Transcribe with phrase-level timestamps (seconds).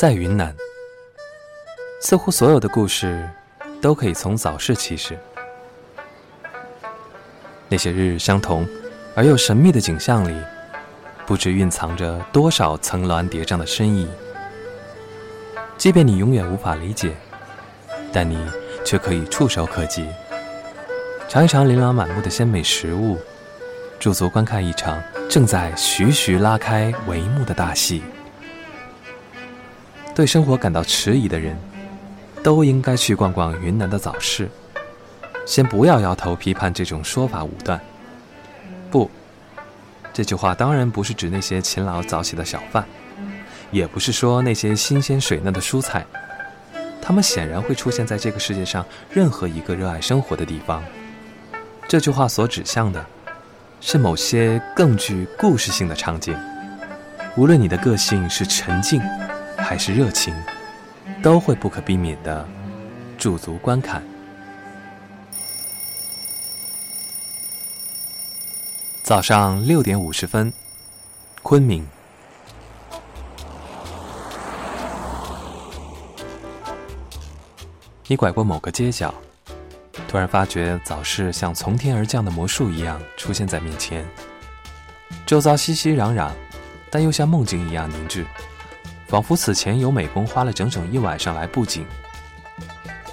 [0.00, 0.54] 在云南，
[2.00, 3.28] 似乎所有的故事
[3.82, 5.18] 都可以从早市起始。
[7.68, 8.64] 那些日日相同
[9.16, 10.40] 而又神秘的景象里，
[11.26, 14.08] 不知蕴藏着多少层峦叠嶂的深意。
[15.76, 17.16] 即便你永远无法理解，
[18.12, 18.38] 但你
[18.84, 20.06] 却可以触手可及，
[21.28, 23.18] 尝一尝琳琅满目的鲜美食物，
[23.98, 28.04] 驻足观看一场正在徐徐拉开帷幕的大戏。
[30.18, 31.56] 对生活感到迟疑的人，
[32.42, 34.48] 都应该去逛逛云南的早市。
[35.46, 37.80] 先不要摇头批判这种说法武断。
[38.90, 39.08] 不，
[40.12, 42.84] 这句话当然不是指那些勤劳早起的小贩，
[43.70, 46.04] 也不是说那些新鲜水嫩的蔬菜。
[47.00, 50.82] 他们显然会出现在这个世界上任何一个热爱生活的地方。
[51.86, 53.06] 这句话所指向的，
[53.80, 56.36] 是某些更具故事性的场景。
[57.36, 59.00] 无论你的个性是沉静。
[59.68, 60.34] 还是热情，
[61.22, 62.48] 都会不可避免的
[63.18, 64.02] 驻足观看。
[69.02, 70.50] 早上六点五十分，
[71.42, 71.86] 昆明。
[78.06, 79.12] 你拐过某个街角，
[80.08, 84.02] 突然发觉早市像从天而降的魔术一样出现在面前，
[85.26, 86.30] 周遭熙熙攘攘，
[86.90, 88.24] 但又像梦境一样凝滞。
[89.08, 91.84] 仿佛此前有美工花了整整一晚上来布景。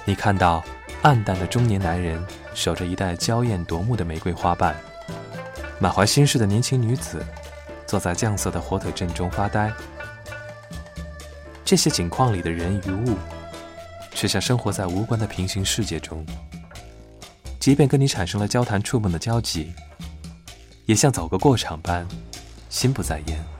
[0.04, 0.62] 你看到
[1.02, 2.22] 暗淡的中年男人
[2.54, 4.76] 守着一袋娇艳夺目的玫瑰花瓣，
[5.78, 7.24] 满怀心事的年轻女子
[7.86, 9.72] 坐在酱色的火腿阵中发呆。
[11.64, 13.16] 这些景况里的人与物，
[14.12, 16.24] 却像生活在无关的平行世界中。
[17.58, 19.72] 即便跟你产生了交谈触碰的交集，
[20.84, 22.06] 也像走个过场般，
[22.68, 23.55] 心不在焉。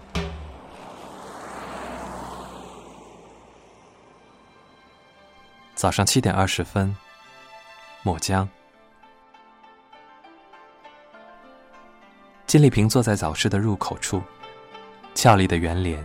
[5.77, 6.96] 早上七点二十分，
[8.02, 8.48] 抹江。
[12.47, 14.22] 金丽萍坐在早市的入口处，
[15.15, 16.03] 俏丽的圆脸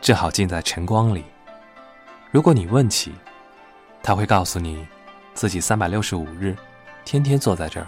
[0.00, 1.24] 正好浸在晨光里。
[2.32, 3.12] 如果你问起，
[4.02, 4.84] 她会告诉你，
[5.34, 6.56] 自己三百六十五日，
[7.04, 7.86] 天天坐在这儿。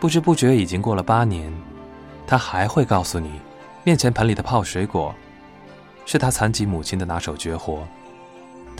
[0.00, 1.52] 不知不觉已经过了八年，
[2.26, 3.38] 她还会告诉你，
[3.84, 5.14] 面前盆里的泡水果，
[6.06, 7.86] 是她残疾母亲的拿手绝活。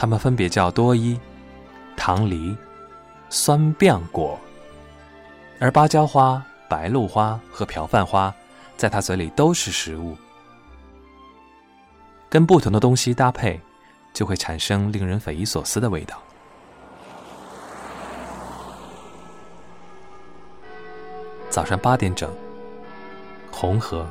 [0.01, 1.21] 它们分别叫多依、
[1.95, 2.57] 糖梨、
[3.29, 4.41] 酸膑果，
[5.59, 8.35] 而芭蕉花、白露花和瓢饭花，
[8.79, 10.17] 在他嘴里都是食物。
[12.31, 13.61] 跟不同的东西搭配，
[14.15, 16.17] 就会产生令人匪夷所思的味道。
[21.51, 22.33] 早上八点整，
[23.53, 24.07] 红河。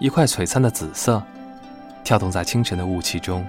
[0.00, 1.22] 一块璀璨的紫色，
[2.02, 3.46] 跳动在清晨的雾气中。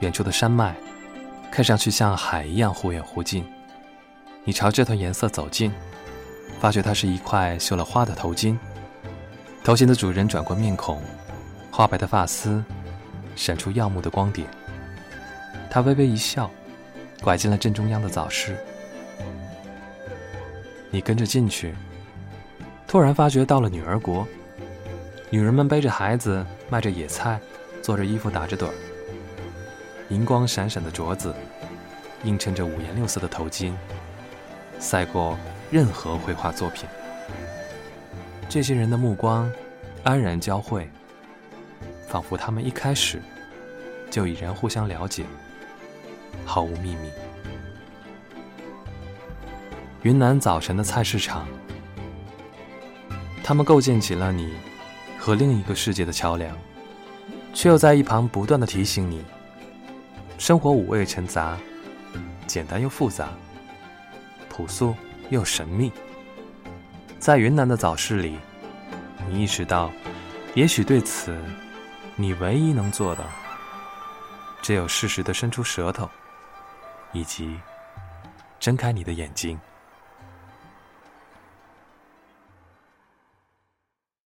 [0.00, 0.74] 远处的山脉，
[1.52, 3.46] 看上去像海一样忽远忽近。
[4.42, 5.72] 你朝这团颜色走近，
[6.58, 8.58] 发觉它是一块绣了花的头巾。
[9.62, 11.00] 头巾的主人转过面孔，
[11.70, 12.64] 花白的发丝
[13.36, 14.48] 闪出耀目的光点。
[15.70, 16.50] 他微微一笑，
[17.22, 18.56] 拐进了正中央的早市。
[20.90, 21.72] 你跟着进去，
[22.88, 24.26] 突然发觉到了女儿国。
[25.32, 27.40] 女人们背着孩子，卖着野菜，
[27.80, 28.74] 做着衣服，打着盹儿。
[30.08, 31.32] 银光闪闪的镯子，
[32.24, 33.72] 映衬着五颜六色的头巾，
[34.80, 35.38] 赛过
[35.70, 36.88] 任何绘画作品。
[38.48, 39.48] 这些人的目光
[40.02, 40.90] 安然交汇，
[42.08, 43.22] 仿佛他们一开始
[44.10, 45.24] 就已然互相了解，
[46.44, 47.08] 毫无秘密。
[50.02, 51.46] 云南早晨的菜市场，
[53.44, 54.54] 他们构建起了你。
[55.20, 56.56] 和另一个世界的桥梁，
[57.52, 59.22] 却又在一旁不断的提醒你：
[60.38, 61.58] 生活五味陈杂，
[62.46, 63.28] 简单又复杂，
[64.48, 64.96] 朴素
[65.28, 65.92] 又神秘。
[67.18, 68.38] 在云南的早市里，
[69.28, 69.92] 你意识到，
[70.54, 71.38] 也许对此，
[72.16, 73.22] 你唯一能做的，
[74.62, 76.08] 只有适时的伸出舌头，
[77.12, 77.60] 以及
[78.58, 79.60] 睁开你的眼睛。